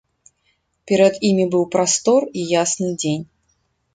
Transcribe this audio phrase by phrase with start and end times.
[0.91, 3.23] Перад імі быў прастор і ясны дзень.